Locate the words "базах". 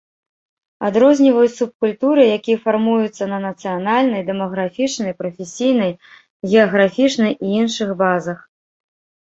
8.03-8.39